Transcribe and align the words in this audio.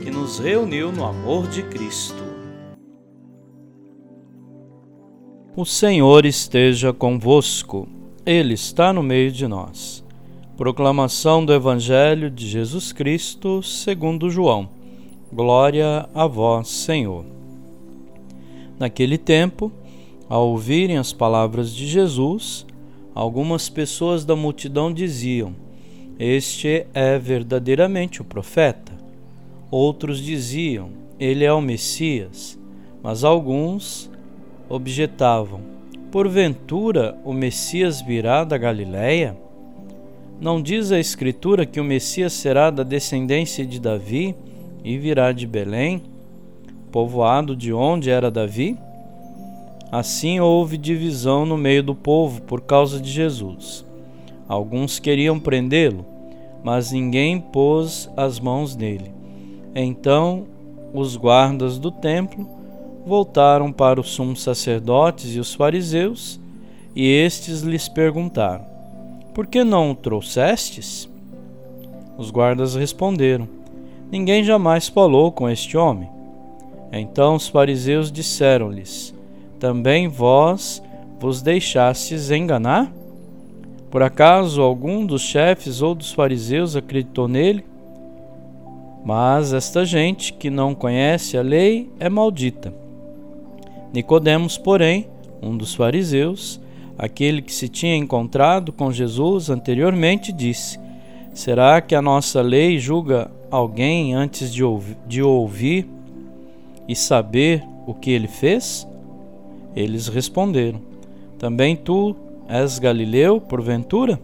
que 0.00 0.10
nos 0.10 0.38
reuniu 0.38 0.90
no 0.90 1.04
amor 1.04 1.46
de 1.46 1.62
Cristo. 1.62 2.24
O 5.54 5.66
Senhor 5.66 6.24
esteja 6.24 6.90
convosco, 6.90 7.86
Ele 8.24 8.54
está 8.54 8.94
no 8.94 9.02
meio 9.02 9.30
de 9.30 9.46
nós. 9.46 10.02
Proclamação 10.56 11.44
do 11.44 11.52
Evangelho 11.52 12.30
de 12.30 12.48
Jesus 12.48 12.92
Cristo, 12.92 13.62
segundo 13.62 14.30
João. 14.30 14.70
Glória 15.30 16.08
a 16.14 16.26
vós, 16.26 16.68
Senhor. 16.68 17.24
Naquele 18.78 19.18
tempo, 19.18 19.70
ao 20.30 20.48
ouvirem 20.48 20.96
as 20.96 21.12
palavras 21.12 21.74
de 21.74 21.86
Jesus, 21.86 22.66
algumas 23.14 23.68
pessoas 23.68 24.24
da 24.24 24.34
multidão 24.34 24.92
diziam: 24.92 25.54
Este 26.18 26.86
é 26.94 27.18
verdadeiramente 27.18 28.22
o 28.22 28.24
profeta. 28.24 28.89
Outros 29.70 30.20
diziam: 30.20 30.90
Ele 31.18 31.44
é 31.44 31.52
o 31.52 31.60
Messias. 31.60 32.58
Mas 33.02 33.22
alguns 33.24 34.10
objetavam: 34.68 35.60
Porventura 36.10 37.16
o 37.24 37.32
Messias 37.32 38.02
virá 38.02 38.42
da 38.42 38.58
Galiléia? 38.58 39.36
Não 40.40 40.60
diz 40.60 40.90
a 40.90 40.98
Escritura 40.98 41.64
que 41.66 41.78
o 41.78 41.84
Messias 41.84 42.32
será 42.32 42.70
da 42.70 42.82
descendência 42.82 43.64
de 43.64 43.78
Davi 43.78 44.34
e 44.82 44.96
virá 44.98 45.32
de 45.32 45.46
Belém, 45.46 46.02
povoado 46.90 47.54
de 47.54 47.72
onde 47.72 48.10
era 48.10 48.30
Davi? 48.30 48.76
Assim 49.92 50.40
houve 50.40 50.78
divisão 50.78 51.44
no 51.44 51.56
meio 51.56 51.82
do 51.82 51.94
povo 51.94 52.42
por 52.42 52.60
causa 52.60 52.98
de 52.98 53.10
Jesus. 53.10 53.84
Alguns 54.48 54.98
queriam 54.98 55.38
prendê-lo, 55.38 56.06
mas 56.64 56.90
ninguém 56.90 57.40
pôs 57.40 58.10
as 58.16 58.40
mãos 58.40 58.74
nele. 58.74 59.19
Então 59.74 60.46
os 60.92 61.16
guardas 61.16 61.78
do 61.78 61.90
templo 61.90 62.48
voltaram 63.06 63.72
para 63.72 64.00
os 64.00 64.10
sumos 64.10 64.42
sacerdotes 64.42 65.34
e 65.34 65.40
os 65.40 65.54
fariseus, 65.54 66.40
e 66.94 67.06
estes 67.06 67.62
lhes 67.62 67.88
perguntaram: 67.88 68.64
Por 69.34 69.46
que 69.46 69.62
não 69.64 69.92
o 69.92 69.94
trouxestes? 69.94 71.08
Os 72.18 72.30
guardas 72.30 72.74
responderam: 72.74 73.48
Ninguém 74.10 74.42
jamais 74.44 74.88
falou 74.88 75.30
com 75.30 75.48
este 75.48 75.76
homem. 75.76 76.08
Então 76.92 77.36
os 77.36 77.48
fariseus 77.48 78.10
disseram-lhes: 78.10 79.14
também 79.60 80.08
vós 80.08 80.82
vos 81.20 81.42
deixastes 81.42 82.30
enganar? 82.30 82.90
Por 83.90 84.02
acaso 84.02 84.62
algum 84.62 85.04
dos 85.04 85.20
chefes 85.20 85.82
ou 85.82 85.94
dos 85.94 86.12
fariseus 86.12 86.74
acreditou 86.74 87.28
nele? 87.28 87.62
Mas 89.04 89.52
esta 89.52 89.84
gente 89.84 90.32
que 90.32 90.50
não 90.50 90.74
conhece 90.74 91.36
a 91.36 91.42
lei 91.42 91.90
é 91.98 92.08
maldita. 92.08 92.72
Nicodemos, 93.92 94.58
porém, 94.58 95.08
um 95.42 95.56
dos 95.56 95.74
fariseus, 95.74 96.60
aquele 96.98 97.40
que 97.40 97.52
se 97.52 97.68
tinha 97.68 97.96
encontrado 97.96 98.72
com 98.72 98.92
Jesus 98.92 99.48
anteriormente, 99.48 100.32
disse: 100.32 100.78
Será 101.32 101.80
que 101.80 101.94
a 101.94 102.02
nossa 102.02 102.42
lei 102.42 102.78
julga 102.78 103.30
alguém 103.50 104.14
antes 104.14 104.52
de, 104.52 104.62
ouvi 104.62 104.96
de 105.06 105.22
ouvir 105.22 105.88
e 106.86 106.94
saber 106.94 107.64
o 107.86 107.94
que 107.94 108.10
ele 108.10 108.28
fez? 108.28 108.86
Eles 109.74 110.08
responderam: 110.08 110.80
Também 111.38 111.74
tu 111.74 112.14
és 112.48 112.78
Galileu, 112.78 113.40
porventura? 113.40 114.20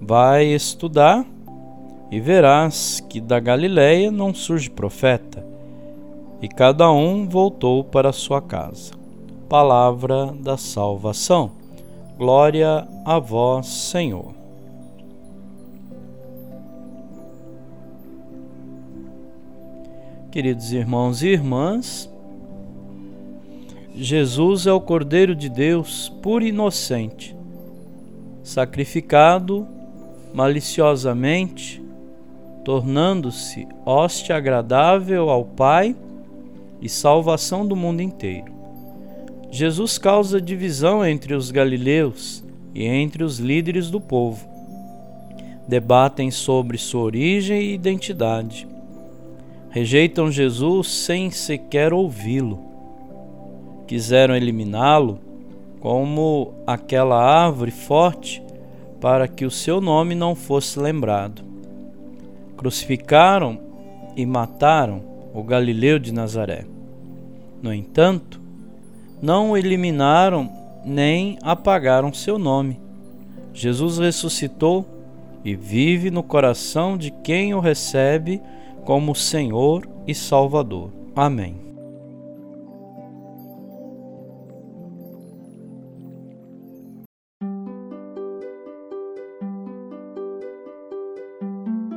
Vai 0.00 0.46
estudar 0.46 1.26
e 2.10 2.20
verás 2.20 3.00
que 3.00 3.20
da 3.20 3.38
Galiléia 3.38 4.10
não 4.10 4.32
surge 4.32 4.70
profeta. 4.70 5.44
E 6.40 6.48
cada 6.48 6.90
um 6.90 7.28
voltou 7.28 7.84
para 7.84 8.12
sua 8.12 8.40
casa. 8.40 8.92
Palavra 9.48 10.26
da 10.26 10.56
salvação. 10.56 11.50
Glória 12.16 12.86
a 13.04 13.18
vós, 13.18 13.66
Senhor. 13.66 14.34
Queridos 20.30 20.72
irmãos 20.72 21.22
e 21.22 21.28
irmãs, 21.28 22.08
Jesus 23.94 24.66
é 24.66 24.72
o 24.72 24.80
Cordeiro 24.80 25.34
de 25.34 25.48
Deus, 25.48 26.08
puro 26.22 26.44
e 26.44 26.50
inocente, 26.50 27.34
sacrificado 28.44 29.66
maliciosamente, 30.32 31.82
tornando-se 32.68 33.66
hóstia 33.82 34.36
agradável 34.36 35.30
ao 35.30 35.42
Pai 35.42 35.96
e 36.82 36.86
salvação 36.86 37.66
do 37.66 37.74
mundo 37.74 38.02
inteiro. 38.02 38.52
Jesus 39.50 39.96
causa 39.96 40.38
divisão 40.38 41.02
entre 41.02 41.32
os 41.32 41.50
galileus 41.50 42.44
e 42.74 42.84
entre 42.84 43.24
os 43.24 43.38
líderes 43.38 43.90
do 43.90 43.98
povo. 43.98 44.46
Debatem 45.66 46.30
sobre 46.30 46.76
sua 46.76 47.04
origem 47.04 47.58
e 47.58 47.72
identidade. 47.72 48.68
Rejeitam 49.70 50.30
Jesus 50.30 50.88
sem 50.88 51.30
sequer 51.30 51.94
ouvi-lo 51.94 52.68
quiseram 53.86 54.36
eliminá-lo 54.36 55.18
como 55.80 56.52
aquela 56.66 57.16
árvore 57.18 57.70
forte 57.70 58.42
para 59.00 59.26
que 59.26 59.46
o 59.46 59.50
seu 59.50 59.80
nome 59.80 60.14
não 60.14 60.34
fosse 60.34 60.78
lembrado. 60.78 61.48
Crucificaram 62.58 63.58
e 64.16 64.26
mataram 64.26 65.00
o 65.32 65.44
Galileu 65.44 65.98
de 65.98 66.12
Nazaré. 66.12 66.66
No 67.62 67.72
entanto, 67.72 68.40
não 69.22 69.52
o 69.52 69.56
eliminaram 69.56 70.50
nem 70.84 71.38
apagaram 71.42 72.12
seu 72.12 72.36
nome. 72.36 72.80
Jesus 73.54 73.98
ressuscitou 73.98 74.84
e 75.44 75.54
vive 75.54 76.10
no 76.10 76.22
coração 76.22 76.98
de 76.98 77.10
quem 77.10 77.54
o 77.54 77.60
recebe 77.60 78.42
como 78.84 79.14
Senhor 79.14 79.88
e 80.06 80.14
Salvador. 80.14 80.90
Amém. 81.14 81.67